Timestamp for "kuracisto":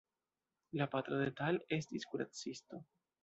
2.15-2.81